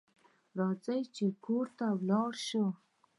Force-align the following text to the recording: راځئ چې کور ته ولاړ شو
راځئ 0.59 1.01
چې 1.15 1.25
کور 1.45 1.65
ته 1.77 1.85
ولاړ 1.99 2.31
شو 2.47 2.65